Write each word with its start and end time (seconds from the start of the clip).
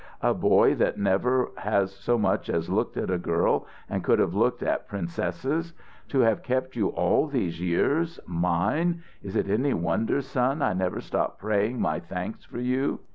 A 0.23 0.33
boy 0.33 0.73
that 0.77 0.97
never 0.97 1.51
has 1.57 1.91
so 1.93 2.17
much 2.17 2.49
as 2.49 2.71
looked 2.71 2.97
at 2.97 3.11
a 3.11 3.19
girl 3.19 3.67
and 3.87 4.03
could 4.03 4.17
have 4.17 4.33
looked 4.33 4.63
at 4.63 4.87
princesses. 4.87 5.73
To 6.07 6.21
have 6.21 6.41
kept 6.41 6.75
you 6.75 6.87
all 6.87 7.27
these 7.27 7.61
years 7.61 8.19
mine 8.25 9.03
is 9.21 9.35
it 9.35 9.47
any 9.47 9.75
wonder, 9.75 10.21
son, 10.23 10.63
I 10.63 10.73
never 10.73 11.01
stop 11.01 11.37
praying 11.37 11.79
my 11.81 11.99
thanks 11.99 12.43
for 12.43 12.57
you? 12.59 13.01